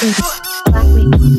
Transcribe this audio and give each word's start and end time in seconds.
Black 0.00 0.84
Wing. 0.94 1.37